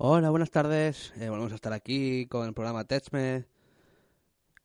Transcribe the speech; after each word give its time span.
Hola, 0.00 0.30
buenas 0.30 0.52
tardes. 0.52 1.12
Eh, 1.16 1.28
volvemos 1.28 1.50
a 1.50 1.56
estar 1.56 1.72
aquí 1.72 2.26
con 2.26 2.46
el 2.46 2.54
programa 2.54 2.84
Techme. 2.84 3.46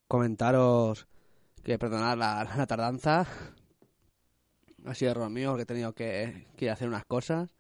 Comentaros 0.08 1.08
que 1.64 1.80
perdonad 1.80 2.16
la, 2.16 2.66
tardanza. 2.68 3.26
Ha 4.86 4.94
sido 4.94 5.10
error 5.10 5.32
mío 5.32 5.56
que 5.56 5.64
he 5.64 5.66
tenido 5.66 5.94
que, 5.94 6.46
que 6.56 6.70
hacer 6.70 6.88
unas 6.88 7.06
cosas. 7.06 7.56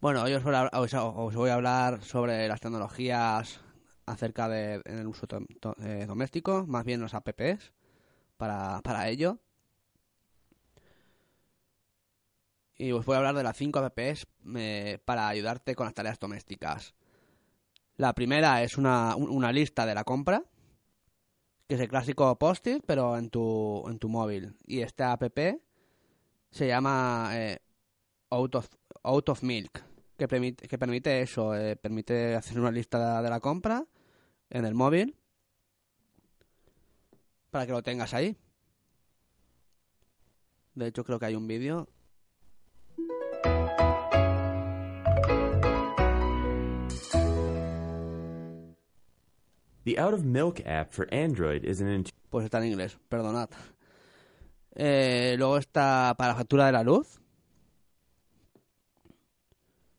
Bueno, 0.00 0.24
hoy 0.24 0.34
os 0.34 0.42
voy, 0.42 1.50
a, 1.50 1.54
hablar 1.54 2.02
sobre 2.02 2.48
las 2.48 2.60
tecnologías 2.60 3.60
acerca 4.04 4.48
de 4.48 4.82
en 4.84 4.98
el 4.98 5.06
uso 5.06 5.28
to- 5.28 5.46
to- 5.60 5.76
eh, 5.80 6.06
doméstico, 6.08 6.66
más 6.66 6.84
bien 6.84 7.00
los 7.00 7.14
apps 7.14 7.72
para, 8.36 8.80
para 8.82 9.08
ello. 9.08 9.38
Y 12.78 12.92
os 12.92 13.04
voy 13.04 13.14
a 13.14 13.18
hablar 13.18 13.34
de 13.34 13.42
las 13.42 13.56
5 13.56 13.80
apps 13.80 14.26
eh, 14.56 14.98
para 15.04 15.28
ayudarte 15.28 15.74
con 15.74 15.86
las 15.86 15.94
tareas 15.94 16.18
domésticas. 16.20 16.94
La 17.96 18.14
primera 18.14 18.62
es 18.62 18.78
una, 18.78 19.16
un- 19.16 19.28
una 19.30 19.50
lista 19.52 19.84
de 19.84 19.94
la 19.94 20.04
compra, 20.04 20.44
que 21.66 21.74
es 21.74 21.80
el 21.80 21.88
clásico 21.88 22.38
post-it, 22.38 22.82
pero 22.86 23.16
en 23.18 23.30
tu, 23.30 23.84
en 23.88 23.98
tu 23.98 24.08
móvil. 24.08 24.54
Y 24.66 24.80
esta 24.80 25.12
app 25.12 25.22
se 26.50 26.66
llama 26.68 27.30
eh, 27.32 27.58
Out, 28.30 28.54
of, 28.54 29.42
Milk, 29.42 29.82
que 30.16 30.28
permite, 30.28 30.68
que 30.68 30.78
permite 30.78 31.20
eso, 31.20 31.54
eh, 31.56 31.74
permite 31.76 32.36
hacer 32.36 32.60
una 32.60 32.70
lista 32.70 33.20
de 33.20 33.28
la 33.30 33.40
compra 33.40 33.84
en 34.50 34.64
el 34.64 34.74
móvil 34.74 35.16
para 37.50 37.66
que 37.66 37.72
lo 37.72 37.82
tengas 37.82 38.14
ahí. 38.14 38.36
De 40.74 40.86
hecho, 40.86 41.02
creo 41.04 41.18
que 41.18 41.26
hay 41.26 41.34
un 41.34 41.48
vídeo. 41.48 41.88
The 49.88 49.98
Out 49.98 50.12
of 50.12 50.22
Milk 50.22 50.60
app 50.66 50.92
for 50.92 51.08
Android 51.10 51.64
is 51.64 51.80
an 51.80 52.04
Pues 52.28 52.44
está 52.44 52.58
en 52.58 52.72
inglés, 52.72 52.98
perdonad. 53.08 53.48
Eh, 54.74 55.34
luego 55.38 55.56
está 55.56 56.14
para 56.18 56.32
la 56.32 56.36
factura 56.36 56.66
de 56.66 56.72
la 56.72 56.82
luz. 56.82 57.22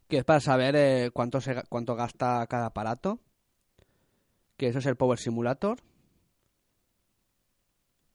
Que 0.08 0.18
es 0.18 0.24
para 0.24 0.42
saber 0.42 0.76
eh, 0.76 1.10
cuánto, 1.12 1.42
se, 1.42 1.64
cuánto 1.70 1.96
gasta 1.96 2.46
cada 2.46 2.68
aparato. 2.68 3.20
Que 4.58 4.68
eso 4.68 4.78
es 4.78 4.86
el 4.86 4.96
Power 4.96 5.18
Simulator. 5.18 5.80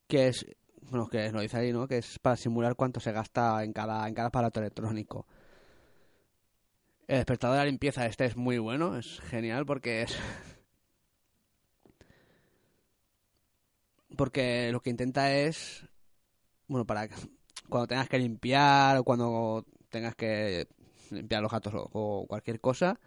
Que 0.06 0.28
es. 0.28 0.46
Bueno, 0.82 1.08
que 1.08 1.32
lo 1.32 1.40
dice 1.40 1.56
ahí, 1.56 1.72
¿no? 1.72 1.88
Que 1.88 1.98
es 1.98 2.20
para 2.20 2.36
simular 2.36 2.76
cuánto 2.76 3.00
se 3.00 3.10
gasta 3.10 3.64
en 3.64 3.72
cada, 3.72 4.06
en 4.06 4.14
cada 4.14 4.28
aparato 4.28 4.60
electrónico. 4.60 5.26
El 7.08 7.16
despertador 7.16 7.56
de 7.56 7.64
la 7.64 7.66
limpieza 7.66 8.06
este 8.06 8.26
es 8.26 8.36
muy 8.36 8.58
bueno, 8.58 8.96
es 8.96 9.18
genial 9.22 9.66
porque 9.66 10.02
es. 10.02 10.16
Porque 14.16 14.70
lo 14.72 14.80
que 14.80 14.90
intenta 14.90 15.32
es 15.32 15.86
bueno 16.66 16.86
para 16.86 17.08
cuando 17.68 17.86
tengas 17.86 18.08
que 18.08 18.18
limpiar 18.18 18.98
o 18.98 19.04
cuando 19.04 19.66
tengas 19.88 20.14
que 20.14 20.68
limpiar 21.10 21.42
los 21.42 21.52
gatos 21.52 21.74
o, 21.74 21.88
o 21.92 22.26
cualquier 22.26 22.60
cosa 22.60 22.98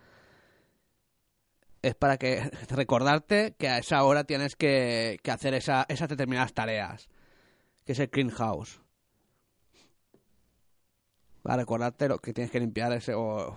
es 1.81 1.95
para 1.95 2.17
que 2.17 2.49
recordarte 2.69 3.55
que 3.57 3.69
a 3.69 3.77
esa 3.77 4.03
hora 4.03 4.23
tienes 4.23 4.55
que, 4.55 5.19
que 5.23 5.31
hacer 5.31 5.53
esa, 5.53 5.85
esas 5.89 6.09
determinadas 6.09 6.53
tareas 6.53 7.09
que 7.85 7.93
es 7.93 7.99
el 7.99 8.09
clean 8.09 8.29
house 8.29 8.81
para 11.41 11.57
recordarte 11.57 12.09
lo 12.09 12.19
que 12.19 12.33
tienes 12.33 12.51
que 12.51 12.59
limpiar 12.59 12.91
ese 12.93 13.13
o, 13.13 13.55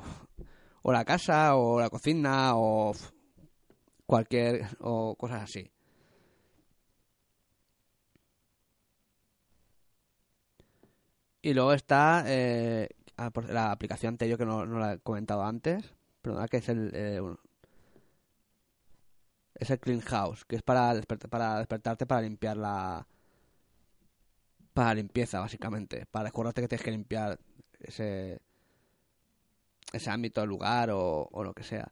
o 0.83 0.93
la 0.93 1.05
casa 1.05 1.57
o 1.57 1.81
la 1.81 1.91
cocina 1.91 2.53
o 2.55 2.93
cualquier 4.07 4.67
o 4.81 5.17
cosas 5.17 5.43
así 5.43 5.71
Y 11.43 11.55
luego 11.55 11.73
está 11.73 12.25
eh, 12.27 12.89
ah, 13.17 13.31
la 13.49 13.73
aplicación 13.73 14.19
Tello 14.19 14.37
que 14.37 14.45
no, 14.45 14.67
no 14.67 14.79
la 14.79 14.95
he 14.95 14.99
comentado 14.99 15.45
antes. 15.45 15.95
Perdona, 16.23 16.49
que 16.49 16.59
es 16.59 16.69
el. 16.69 16.91
eh, 16.95 17.21
es 19.55 19.71
el 19.71 19.79
Clean 19.79 20.01
House, 20.01 20.45
que 20.47 20.57
es 20.57 20.63
para, 20.63 20.95
para 21.31 21.59
despertarte 21.59 22.07
para 22.07 22.23
limpiar 22.23 22.57
la. 22.57 23.07
Para 24.75 24.95
limpieza, 24.95 25.41
básicamente. 25.41 26.07
Para 26.11 26.27
recordarte 26.27 26.63
que 26.63 26.69
tienes 26.69 26.85
que 26.85 26.91
limpiar 26.91 27.39
ese. 27.81 28.41
Ese 29.93 30.11
ámbito, 30.11 30.47
lugar 30.47 30.91
o, 30.93 31.29
lo 31.43 31.53
que 31.53 31.65
sea. 31.65 31.91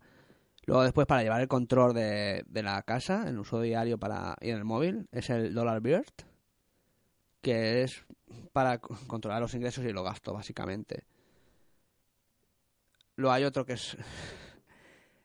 Luego, 0.67 0.83
después, 0.85 1.07
para 1.07 1.23
llevar 1.23 1.41
el 1.41 1.49
control 1.49 1.95
de, 1.95 2.45
de 2.47 2.63
la 2.63 2.83
casa, 2.83 3.29
en 3.29 3.39
uso 3.39 3.61
diario 3.61 3.99
para 3.99 4.37
y 4.41 4.51
en 4.51 4.59
el 4.59 4.65
móvil, 4.65 5.09
es 5.11 5.31
el 5.31 5.55
Dollar 5.55 5.81
Bird 5.81 6.07
que 7.43 7.83
es 7.83 8.05
para 8.53 8.79
controlar 8.79 9.41
los 9.41 9.55
ingresos 9.55 9.85
y 9.85 9.93
los 9.93 10.05
gastos, 10.05 10.35
básicamente. 10.35 11.05
Luego 13.17 13.33
hay 13.33 13.45
otro 13.45 13.65
que 13.67 13.73
es, 13.75 13.97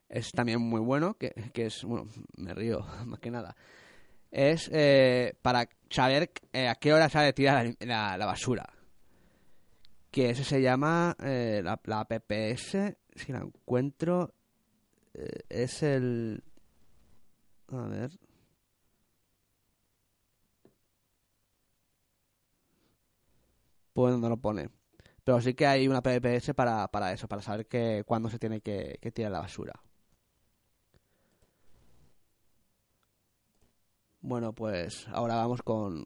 es 0.09 0.31
también 0.31 0.59
muy 0.61 0.79
bueno, 0.81 1.15
que, 1.15 1.31
que 1.53 1.67
es, 1.67 1.83
bueno, 1.83 2.07
me 2.38 2.53
río 2.53 2.85
más 3.05 3.19
que 3.19 3.31
nada. 3.31 3.55
Es 4.31 4.69
eh, 4.73 5.35
para 5.41 5.69
saber 5.89 6.31
eh, 6.53 6.67
a 6.67 6.75
qué 6.75 6.91
hora 6.94 7.07
se 7.09 7.19
ha 7.19 7.21
de 7.21 7.33
tirar 7.33 7.65
la, 7.79 7.85
la- 7.85 8.17
la 8.17 8.25
basura. 8.25 8.67
Que 10.09 10.29
ese 10.31 10.44
se 10.44 10.61
llama 10.61 11.15
eh, 11.23 11.61
la, 11.63 11.79
la 11.85 12.05
PPS, 12.05 12.95
si 13.15 13.31
la 13.31 13.39
encuentro, 13.39 14.33
eh, 15.13 15.39
es 15.50 15.81
el... 15.83 16.44
A 17.69 17.88
ver. 17.88 18.11
Pues 23.94 24.18
no 24.18 24.30
lo 24.30 24.38
pone. 24.38 24.69
Pero 25.24 25.40
sí 25.42 25.54
que 25.54 25.66
hay 25.66 25.88
una 25.88 26.01
PPS 26.01 26.54
para, 26.54 26.88
para 26.90 27.13
eso, 27.13 27.28
para 27.28 27.42
saber 27.42 27.68
que 27.68 28.04
cuándo 28.06 28.30
se 28.30 28.40
tiene 28.40 28.62
que, 28.62 28.98
que 29.01 29.12
tirar 29.12 29.31
la 29.31 29.40
basura. 29.40 29.74
Bueno, 34.22 34.54
pues 34.54 35.07
ahora 35.10 35.36
vamos 35.36 35.62
con, 35.62 36.06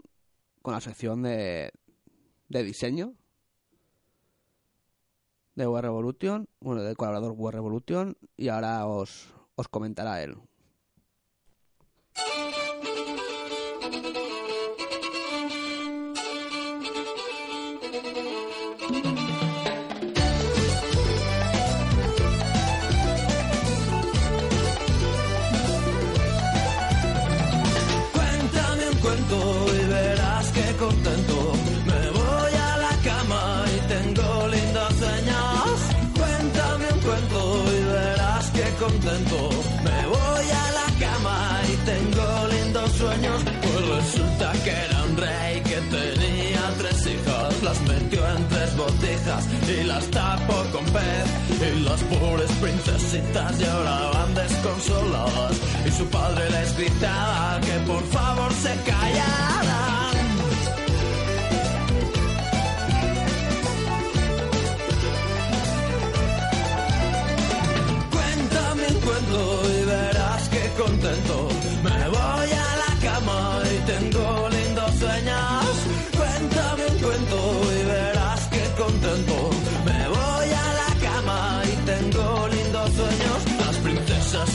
con 0.62 0.74
la 0.74 0.82
sección 0.82 1.24
de, 1.24 1.72
de 2.50 2.64
diseño 2.64 3.14
de 5.56 5.66
Web 5.66 5.84
Revolution, 5.84 6.48
bueno, 6.60 6.84
del 6.84 6.96
colaborador 6.96 7.34
Web 7.34 7.54
Revolution, 7.56 8.18
y 8.36 8.50
ahora 8.50 8.86
os, 8.86 9.34
os 9.56 9.68
comentará 9.68 10.22
él. 10.22 10.38
Contento. 38.80 39.50
Me 39.84 40.06
voy 40.08 40.48
a 40.50 40.72
la 40.80 40.86
cama 41.00 41.62
y 41.72 41.76
tengo 41.86 42.17
y 49.68 49.84
las 49.84 50.06
tapó 50.10 50.64
con 50.72 50.86
pez. 50.86 51.28
Y 51.60 51.80
las 51.82 52.02
pobres 52.04 52.52
princesitas 52.62 53.60
lloraban 53.60 54.34
desconsoladas. 54.34 55.58
Y 55.86 55.92
su 55.92 56.06
padre 56.06 56.50
les 56.50 56.78
gritaba 56.78 57.60
que 57.62 57.92
por 57.92 58.04
favor 58.08 58.54
se 58.54 58.74
callaran. 58.90 60.16
Cuéntame 68.12 68.88
un 68.88 69.02
cuento 69.02 69.62
y 69.70 69.86
verás 69.86 70.50
que 70.50 70.72
contento. 70.82 71.50
Me 71.84 72.10
voy 72.10 72.52
a 72.66 72.70
la 72.84 73.12
cama 73.12 73.60
y 73.74 73.78
tengo 73.92 74.50
lindos 74.50 74.92
sueños. 75.00 75.57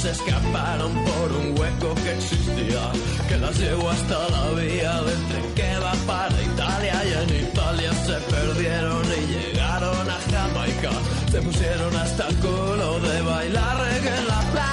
Se 0.02 0.11
escaparon 0.11 0.92
por 1.04 1.30
un 1.30 1.56
hueco 1.56 1.94
que 2.02 2.11
existía, 2.11 2.90
que 3.28 3.37
las 3.37 3.56
llevó 3.56 3.88
hasta 3.88 4.28
la 4.30 4.50
vía 4.61 5.00
del 5.00 5.26
tren 5.28 5.54
que 5.54 5.78
va 5.78 5.92
para 6.09 6.42
Italia. 6.42 7.02
Y 7.04 7.12
en 7.23 7.44
Italia 7.44 7.92
se 8.04 8.14
perdieron 8.35 9.04
y 9.06 9.26
llegaron 9.32 10.11
a 10.11 10.18
Jamaica. 10.28 10.90
Se 11.30 11.40
pusieron 11.40 11.94
hasta 11.94 12.26
el 12.26 12.37
culo 12.37 12.99
de 12.99 13.23
bailar 13.23 13.78
reggae 13.78 14.18
en 14.18 14.26
la 14.26 14.40
playa. 14.50 14.72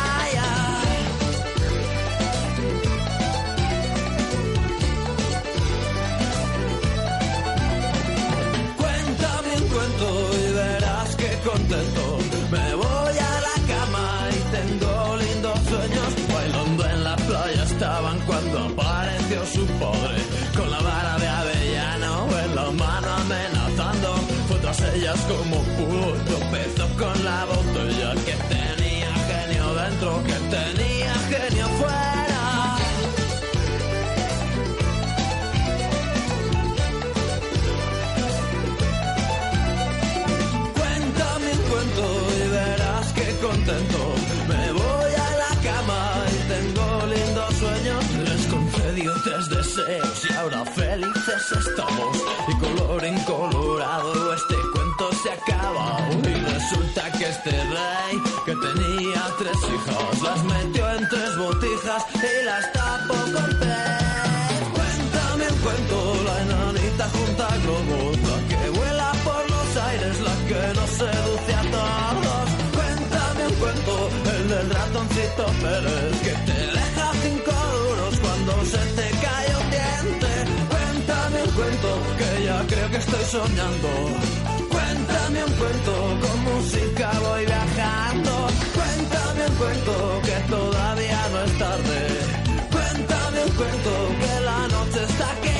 estamos 51.52 52.18
y 52.48 52.54
color 52.60 53.04
incolorado 53.06 54.34
este 54.34 54.56
cuento 54.74 55.10
se 55.24 55.32
acaba 55.32 56.00
y 56.12 56.34
resulta 56.34 57.12
que 57.14 57.30
este 57.30 57.52
rey 57.52 58.16
que 58.46 58.56
tenía 58.56 59.22
tres 59.38 59.58
hijas 59.58 60.22
las 60.22 60.44
metió 60.44 60.92
en 60.92 61.10
tres 61.10 61.38
botijas 61.38 62.06
y 62.14 62.46
las 62.46 62.72
tapó 62.74 63.16
con 63.16 63.60
pez 63.60 64.60
cuéntame 64.74 65.50
un 65.50 65.58
cuento 65.60 66.16
la 66.26 66.42
enanita 66.42 67.10
junta 67.10 67.48
globos 67.64 68.18
la 68.30 68.48
que 68.50 68.70
vuela 68.70 69.12
por 69.24 69.50
los 69.50 69.78
aires 69.78 70.22
la 70.22 70.36
que 70.48 70.80
nos 70.80 70.90
seduce 70.90 71.54
a 71.54 71.64
todos. 71.72 72.50
Cuéntame 72.76 73.48
un 73.48 73.54
cuento 73.56 74.10
el 74.36 74.50
del 74.50 74.70
ratoncito 74.70 75.46
Pérez 75.62 76.22
que 76.22 76.49
estoy 83.00 83.24
soñando. 83.26 83.90
Cuéntame 84.70 85.44
un 85.46 85.54
cuento, 85.54 85.94
con 86.22 86.38
música 86.50 87.12
voy 87.22 87.46
viajando. 87.46 88.32
Cuéntame 88.78 89.42
un 89.50 89.56
cuento, 89.56 90.22
que 90.26 90.38
todavía 90.56 91.22
no 91.32 91.40
es 91.46 91.58
tarde. 91.58 92.00
Cuéntame 92.72 93.44
un 93.46 93.52
cuento, 93.60 93.92
que 94.22 94.34
la 94.50 94.68
noche 94.76 95.04
está 95.10 95.30
que 95.44 95.59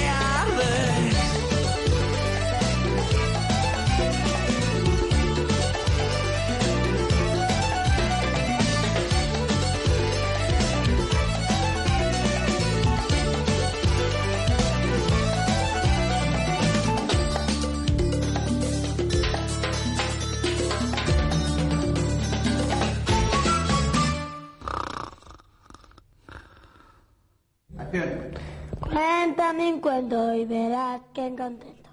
Cuéntame 28.80 29.74
un 29.74 29.82
cuento 29.82 30.34
y 30.34 30.46
verás 30.46 31.02
que 31.14 31.36
contento. 31.36 31.90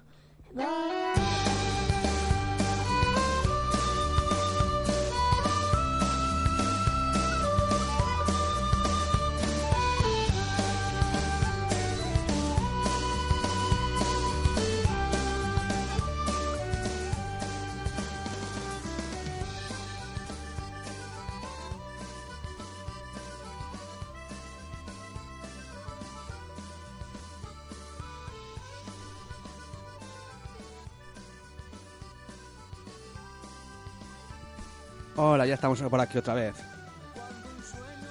Hola, 35.19 35.45
ya 35.45 35.55
estamos 35.55 35.81
por 35.81 35.99
aquí 35.99 36.17
otra 36.17 36.33
vez. 36.35 36.53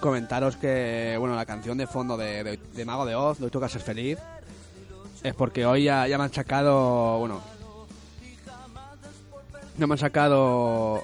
Comentaros 0.01 0.57
que, 0.57 1.17
bueno, 1.19 1.37
la 1.37 1.47
canción 1.47 1.79
de 1.79 1.87
fondo 1.87 2.17
de, 2.17 2.59
Mago 2.85 3.07
de 3.07 3.15
Oz, 3.15 3.39
de 3.39 3.45
Hoy 3.45 3.51
toca 3.51 3.69
ser 3.69 3.81
feliz, 3.81 4.19
es 5.23 5.35
porque 5.35 5.65
hoy 5.65 5.85
ya, 5.85 6.07
ya 6.09 6.19
me 6.19 6.25
han 6.25 6.33
sacado, 6.33 7.19
bueno, 7.19 7.41
ya 9.79 9.87
me 9.87 9.95
han 9.95 9.99
sacado 9.99 11.03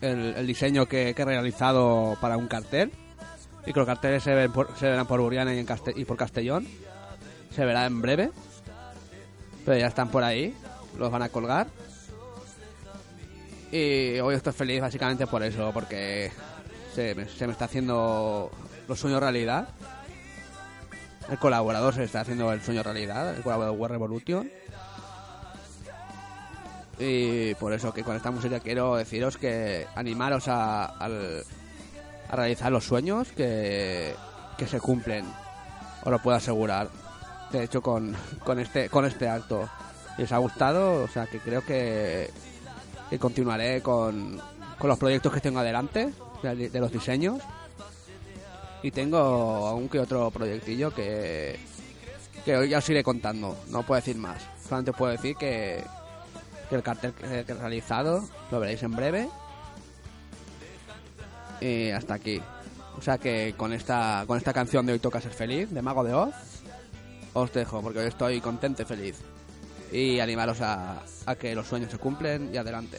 el, 0.00 0.46
diseño 0.46 0.86
que, 0.86 1.14
que 1.14 1.22
he 1.22 1.24
realizado 1.24 2.16
para 2.20 2.36
un 2.36 2.48
cartel. 2.48 2.90
Y 3.64 3.72
que 3.72 3.78
los 3.78 3.86
carteles 3.86 4.24
se, 4.24 4.34
ven 4.34 4.50
por- 4.50 4.76
se 4.76 4.86
verán 4.86 5.06
por 5.06 5.20
Buriana 5.20 5.54
y, 5.54 5.58
en 5.60 5.66
y 5.94 6.04
por 6.04 6.16
Castellón. 6.16 6.66
Se 7.54 7.64
verá 7.64 7.86
en 7.86 8.02
breve. 8.02 8.32
Pero 9.64 9.78
ya 9.78 9.86
están 9.86 10.08
por 10.08 10.24
ahí. 10.24 10.52
Los 10.98 11.12
van 11.12 11.22
a 11.22 11.28
colgar. 11.28 11.68
Y 13.72 14.20
hoy 14.20 14.34
estoy 14.34 14.52
feliz 14.52 14.80
básicamente 14.82 15.26
por 15.26 15.42
eso, 15.42 15.70
porque 15.72 16.30
se 16.94 17.14
me, 17.14 17.26
se 17.26 17.46
está 17.46 17.64
haciendo 17.64 18.50
los 18.86 19.00
sueños 19.00 19.20
realidad. 19.20 19.68
El 21.30 21.38
colaborador 21.38 21.94
se 21.94 22.04
está 22.04 22.20
haciendo 22.20 22.52
el 22.52 22.60
sueño 22.60 22.82
realidad, 22.82 23.34
el 23.34 23.42
colaborador 23.42 23.78
War 23.78 23.90
Revolution. 23.92 24.50
Y 26.98 27.54
por 27.54 27.72
eso 27.72 27.94
que 27.94 28.04
con 28.04 28.14
esta 28.14 28.30
música 28.30 28.60
quiero 28.60 28.96
deciros 28.96 29.38
que 29.38 29.86
animaros 29.94 30.48
a, 30.48 30.84
al- 30.84 31.42
a 32.28 32.36
realizar 32.36 32.70
los 32.70 32.84
sueños 32.84 33.28
que, 33.34 34.14
que 34.58 34.66
se 34.66 34.80
cumplen. 34.80 35.24
Os 36.04 36.10
lo 36.10 36.18
puedo 36.18 36.36
asegurar. 36.36 36.88
De 37.50 37.64
hecho, 37.64 37.80
con, 37.80 38.14
con, 38.44 38.58
este, 38.58 38.90
con 38.90 39.06
este 39.06 39.28
acto. 39.28 39.66
Os 40.22 40.30
ha 40.32 40.36
gustado, 40.38 41.04
o 41.04 41.08
sea 41.08 41.26
que 41.26 41.38
creo 41.38 41.64
que, 41.64 42.30
y 43.12 43.18
continuaré 43.18 43.82
con, 43.82 44.40
con 44.78 44.88
los 44.88 44.98
proyectos 44.98 45.32
que 45.32 45.40
tengo 45.40 45.60
adelante, 45.60 46.10
de, 46.42 46.80
los 46.80 46.90
diseños. 46.90 47.40
Y 48.82 48.90
tengo 48.90 49.18
aún 49.18 49.88
que 49.88 50.00
otro 50.00 50.30
proyectillo 50.30 50.92
que, 50.92 51.58
que 52.44 52.56
hoy 52.56 52.70
ya 52.70 52.78
os 52.78 52.88
iré 52.88 53.04
contando, 53.04 53.56
no 53.68 53.82
puedo 53.82 54.00
decir 54.00 54.16
más. 54.16 54.42
Solamente 54.66 54.92
puedo 54.94 55.12
decir 55.12 55.36
que, 55.36 55.84
que 56.70 56.74
el 56.74 56.82
cartel 56.82 57.12
que, 57.12 57.44
que 57.44 57.52
he 57.52 57.54
realizado 57.54 58.24
lo 58.50 58.58
veréis 58.58 58.82
en 58.82 58.96
breve. 58.96 59.28
Y 61.60 61.90
hasta 61.90 62.14
aquí. 62.14 62.40
O 62.98 63.02
sea 63.02 63.18
que 63.18 63.54
con 63.56 63.74
esta, 63.74 64.24
con 64.26 64.38
esta 64.38 64.54
canción 64.54 64.86
de 64.86 64.94
Hoy 64.94 64.98
Toca 64.98 65.20
Ser 65.20 65.32
Feliz, 65.32 65.70
de 65.70 65.82
Mago 65.82 66.02
de 66.02 66.14
Oz, 66.14 66.34
os 67.34 67.52
dejo 67.52 67.82
porque 67.82 68.00
hoy 68.00 68.06
estoy 68.06 68.40
contento 68.40 68.82
y 68.82 68.84
feliz. 68.86 69.20
Y 69.92 70.20
animaros 70.20 70.60
a, 70.62 71.02
a 71.26 71.34
que 71.36 71.54
los 71.54 71.66
sueños 71.66 71.90
se 71.90 71.98
cumplen 71.98 72.50
y 72.52 72.56
adelante. 72.56 72.98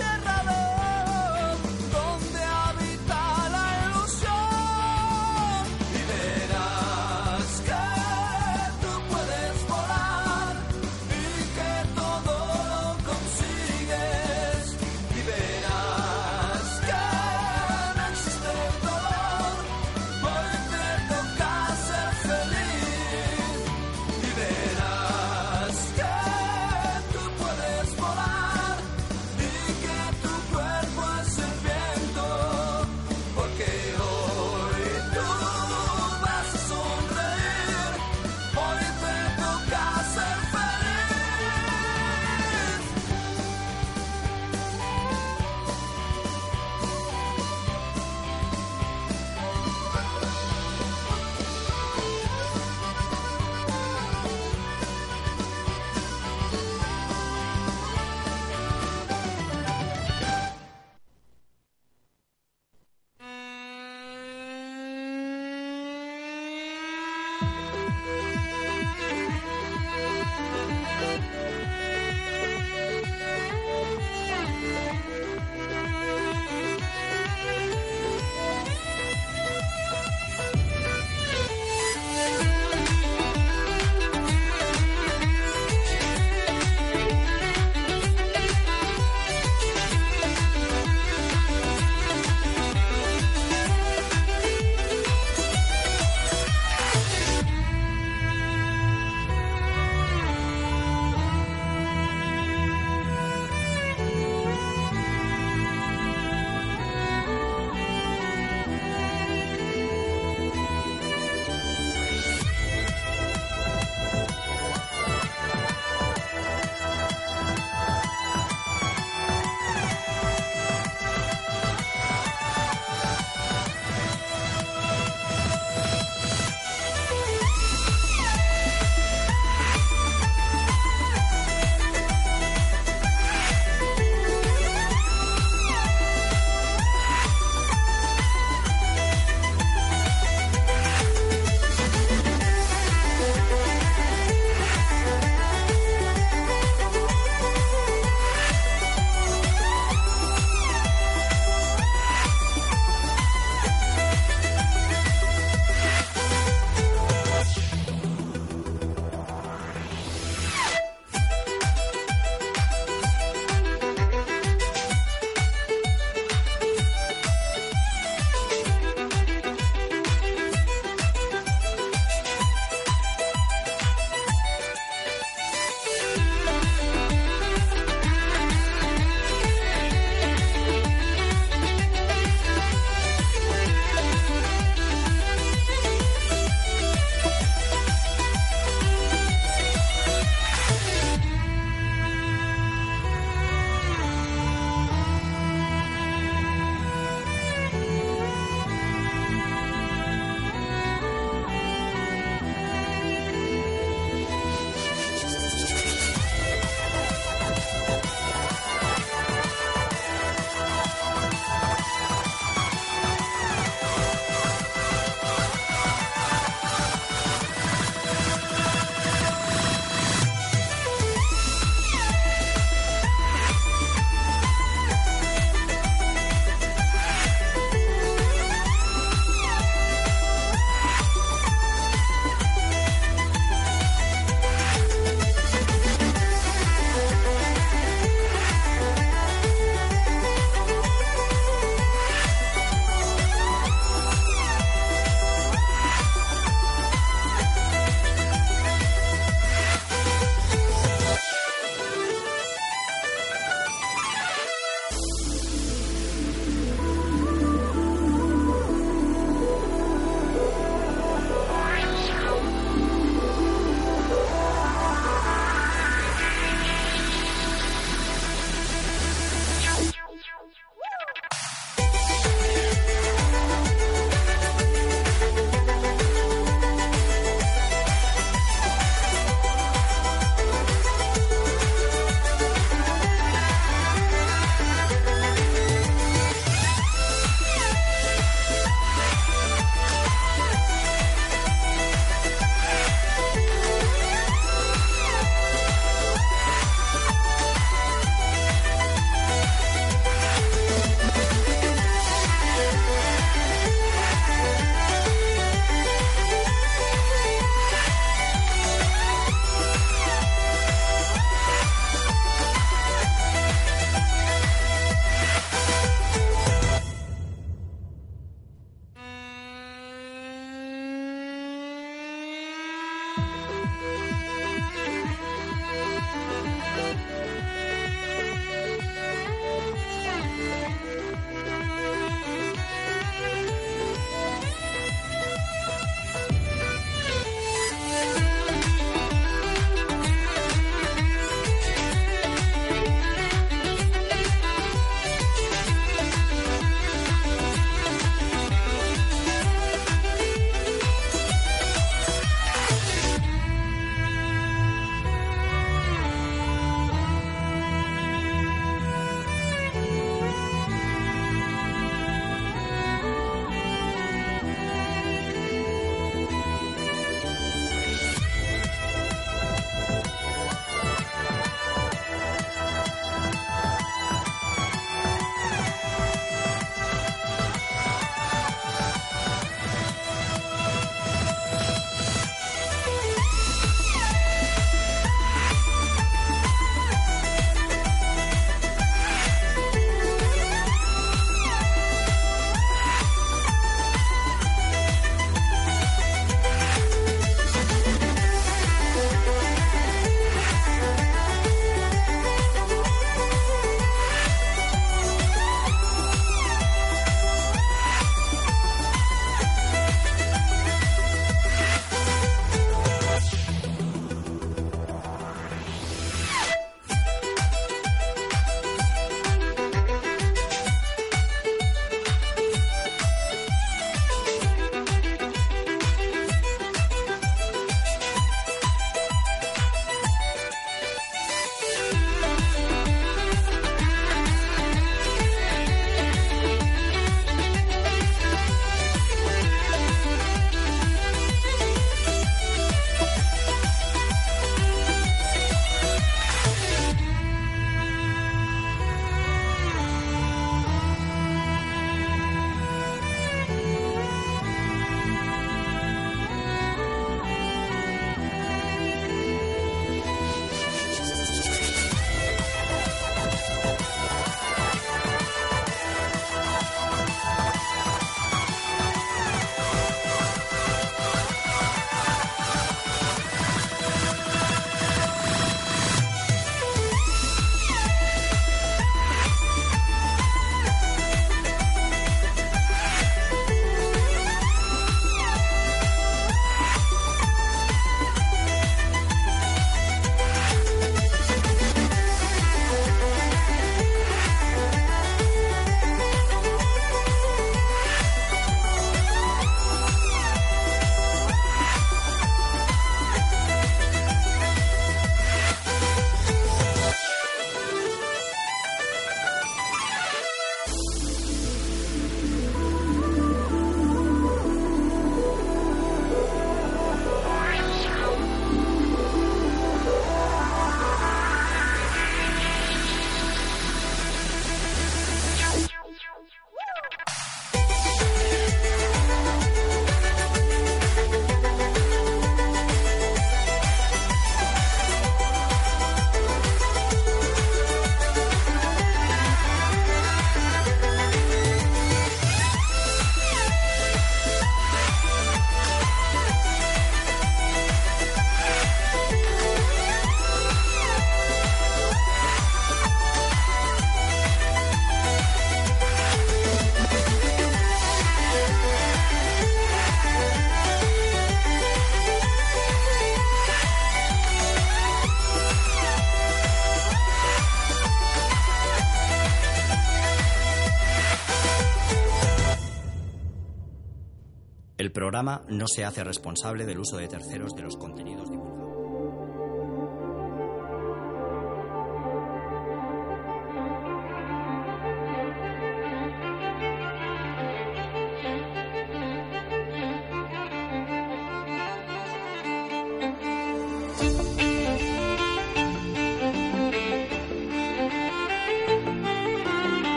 El 574.91 574.95
programa 574.95 575.43
no 575.47 575.69
se 575.69 575.85
hace 575.85 576.03
responsable 576.03 576.65
del 576.65 576.79
uso 576.79 576.97
de 576.97 577.07
terceros 577.07 577.55
de 577.55 577.61
los 577.61 577.77
contenidos 577.77 578.10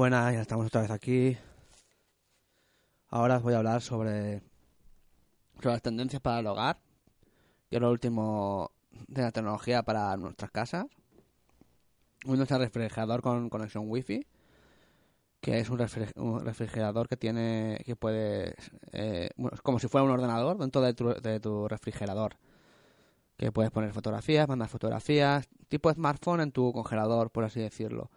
Buenas, 0.00 0.32
ya 0.32 0.40
estamos 0.40 0.64
otra 0.64 0.80
vez 0.80 0.90
aquí. 0.90 1.36
Ahora 3.10 3.36
os 3.36 3.42
voy 3.42 3.52
a 3.52 3.58
hablar 3.58 3.82
sobre, 3.82 4.40
sobre 5.56 5.74
las 5.74 5.82
tendencias 5.82 6.22
para 6.22 6.38
el 6.38 6.46
hogar, 6.46 6.78
que 7.68 7.76
es 7.76 7.82
lo 7.82 7.90
último 7.90 8.70
de 9.08 9.20
la 9.20 9.30
tecnología 9.30 9.82
para 9.82 10.16
nuestras 10.16 10.50
casas. 10.52 10.86
Uno 12.24 12.44
es 12.44 12.50
el 12.50 12.60
refrigerador 12.60 13.20
con 13.20 13.50
conexión 13.50 13.84
wifi, 13.88 14.26
que 15.42 15.58
es 15.58 15.68
un, 15.68 15.78
refri- 15.78 16.16
un 16.16 16.46
refrigerador 16.46 17.06
que 17.06 17.18
tiene 17.18 17.82
que 17.84 17.94
puede 17.94 18.54
eh, 18.92 19.28
bueno, 19.36 19.58
como 19.62 19.78
si 19.80 19.88
fuera 19.88 20.06
un 20.06 20.12
ordenador 20.12 20.56
dentro 20.56 20.80
de 20.80 20.94
tu, 20.94 21.12
de 21.12 21.40
tu 21.40 21.68
refrigerador 21.68 22.38
que 23.36 23.52
puedes 23.52 23.70
poner 23.70 23.92
fotografías, 23.92 24.48
mandar 24.48 24.70
fotografías, 24.70 25.46
tipo 25.68 25.92
smartphone 25.92 26.40
en 26.40 26.52
tu 26.52 26.72
congelador, 26.72 27.30
por 27.30 27.44
así 27.44 27.60
decirlo. 27.60 28.10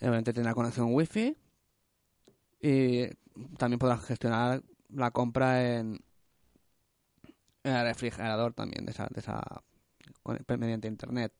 Obviamente 0.00 0.32
tendrá 0.32 0.54
conexión 0.54 0.94
wifi 0.94 1.36
y 2.60 3.06
también 3.58 3.78
podrás 3.78 4.04
gestionar 4.04 4.62
la 4.88 5.10
compra 5.10 5.62
en, 5.76 6.00
en 7.64 7.72
el 7.72 7.84
refrigerador 7.84 8.54
también 8.54 8.86
de 8.86 8.92
esa, 8.92 9.08
de 9.10 9.20
esa 9.20 9.62
mediante 10.58 10.88
internet. 10.88 11.32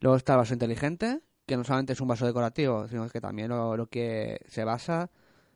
Luego 0.00 0.16
está 0.16 0.34
el 0.34 0.38
vaso 0.38 0.52
inteligente, 0.52 1.20
que 1.46 1.56
no 1.56 1.64
solamente 1.64 1.92
es 1.92 2.00
un 2.00 2.08
vaso 2.08 2.26
decorativo, 2.26 2.88
sino 2.88 3.08
que 3.08 3.20
también 3.20 3.48
lo, 3.48 3.86
que 3.86 4.40
se 4.48 4.64
basa 4.64 5.10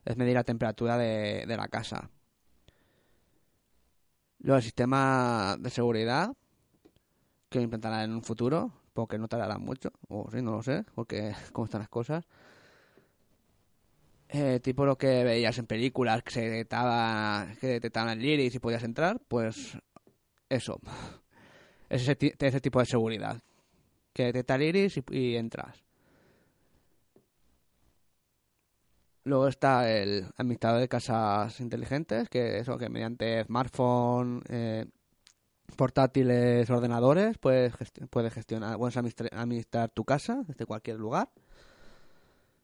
es 0.05 0.17
medir 0.17 0.35
la 0.35 0.45
temperatura 0.45 0.97
de, 0.97 1.45
de 1.47 1.57
la 1.57 1.69
casa. 1.69 2.11
Luego 4.39 4.57
el 4.57 4.63
sistema 4.63 5.57
de 5.59 5.71
seguridad, 5.71 6.35
que 7.49 7.59
lo 7.59 7.65
implantará 7.65 8.05
en 8.05 8.13
un 8.13 8.23
futuro, 8.23 8.80
porque 9.03 9.19
no 9.19 9.29
tardará 9.29 9.59
mucho, 9.59 9.91
o 10.09 10.31
sí, 10.31 10.43
no 10.43 10.53
lo 10.53 10.63
sé, 10.63 10.85
porque 10.95 11.35
cómo 11.53 11.65
están 11.67 11.81
las 11.81 11.89
cosas. 11.89 12.25
Eh, 14.29 14.61
tipo 14.61 14.87
lo 14.87 14.97
que 14.97 15.25
veías 15.25 15.59
en 15.59 15.67
películas, 15.67 16.23
que 16.23 16.31
se 16.31 16.43
detectaba, 16.49 17.49
que 17.61 17.67
detectaban 17.67 18.19
el 18.21 18.25
iris 18.25 18.55
y 18.55 18.61
podías 18.61 18.85
entrar, 18.85 19.21
pues 19.27 19.77
eso. 20.49 20.81
Es 21.89 22.03
ese, 22.03 22.17
ti- 22.17 22.33
ese 22.39 22.61
tipo 22.61 22.79
de 22.81 22.87
seguridad. 22.87 23.43
Que 24.13 24.25
detecta 24.27 24.57
el 24.57 24.63
iris 24.63 24.99
y, 24.99 25.05
y 25.17 25.37
entras. 25.37 25.85
Luego 29.25 29.49
está 29.49 29.91
el 29.91 30.27
administrador 30.37 30.81
de 30.81 30.89
casas 30.89 31.61
inteligentes, 31.61 32.29
que 32.29 32.59
eso 32.59 32.79
que 32.79 32.89
mediante 32.89 33.45
smartphone, 33.45 34.43
eh, 34.49 34.87
portátiles, 35.77 36.69
ordenadores, 36.71 37.39
puedes, 37.39 37.73
gesti- 37.75 38.09
puedes 38.09 38.33
gestionar, 38.33 38.79
puedes 38.79 38.97
administrar, 38.97 39.91
tu 39.91 40.05
casa 40.05 40.43
desde 40.47 40.67
cualquier 40.67 40.99
lugar. 40.99 41.31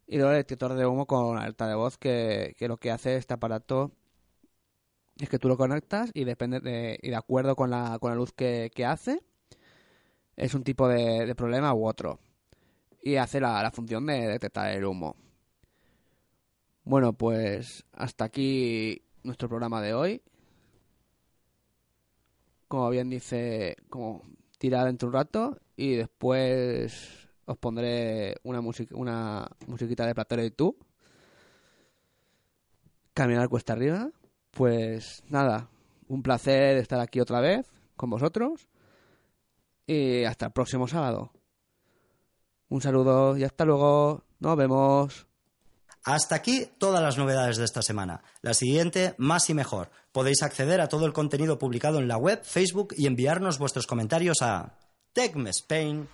Y 0.07 0.16
luego 0.16 0.31
el 0.33 0.38
detector 0.38 0.75
de 0.75 0.87
humo 0.87 1.07
con 1.07 1.38
alerta 1.38 1.66
de 1.69 1.75
voz, 1.75 1.99
que, 1.99 2.55
lo 2.61 2.77
que 2.77 2.90
hace 2.90 3.16
este 3.16 3.35
aparato 3.35 3.92
es 5.19 5.29
que 5.29 5.38
tú 5.38 5.49
lo 5.49 5.57
conectas 5.57 6.11
y 6.14 6.25
depende 6.25 6.61
de, 6.61 6.99
y 7.03 7.11
de 7.11 7.16
acuerdo 7.16 7.57
con 7.57 7.71
la, 7.71 7.99
con 7.99 8.11
la 8.11 8.16
luz 8.16 8.33
que, 8.33 8.71
hace, 8.87 9.23
es 10.37 10.55
un 10.55 10.62
tipo 10.62 10.88
de, 10.88 11.35
problema 11.35 11.75
u 11.75 11.87
otro. 11.87 12.21
Y 13.03 13.16
hace 13.16 13.40
la 13.40 13.71
función 13.73 14.07
de 14.07 14.29
detectar 14.29 14.71
el 14.71 14.85
humo. 14.85 15.16
Bueno, 16.87 17.14
pues 17.14 17.85
hasta 17.92 18.27
aquí 18.27 19.03
nuestro 19.25 19.49
programa 19.49 19.83
de 19.83 19.92
hoy. 19.92 20.23
Como 22.68 22.90
bien 22.90 23.09
dice, 23.11 23.76
como 23.88 24.22
tirar 24.59 24.87
dentro 24.87 25.09
un 25.09 25.14
rato 25.14 25.59
y 25.76 25.94
después 25.94 27.29
os 27.44 27.57
pondré 27.59 28.37
una 28.42 28.61
música, 28.61 28.94
una 28.96 29.48
musiquita 29.66 30.05
de 30.07 30.14
Platero 30.14 30.44
y 30.44 30.50
tú. 30.50 30.76
Caminar 33.14 33.48
cuesta 33.48 33.72
arriba. 33.72 34.11
Pues 34.50 35.22
nada, 35.29 35.68
un 36.09 36.22
placer 36.22 36.76
estar 36.79 37.00
aquí 37.00 37.20
otra 37.20 37.40
vez 37.40 37.70
con 37.96 38.11
vosotros. 38.11 38.68
Y 39.87 40.24
hasta 40.24 40.46
el 40.46 40.52
próximo 40.52 40.88
sábado. 40.88 41.33
Un 42.68 42.81
saludo 42.81 43.37
y 43.37 43.44
hasta 43.44 43.64
luego. 43.64 44.24
Nos 44.40 44.57
vemos. 44.57 45.26
Hasta 46.07 46.37
aquí 46.37 46.69
todas 46.79 47.03
las 47.03 47.19
novedades 47.19 47.57
de 47.57 47.64
esta 47.64 47.83
semana. 47.83 48.23
La 48.40 48.55
siguiente, 48.55 49.16
más 49.19 49.51
y 49.51 49.55
mejor. 49.55 49.90
Podéis 50.12 50.42
acceder 50.42 50.81
a 50.81 50.88
todo 50.88 51.05
el 51.05 51.12
contenido 51.12 51.59
publicado 51.59 51.99
en 51.99 52.07
la 52.07 52.16
web, 52.16 52.42
Facebook 52.45 52.95
y 52.97 53.07
enviarnos 53.07 53.59
vuestros 53.59 53.88
comentarios 53.88 54.40
a 54.40 54.79
techmespain.com. 55.12 56.07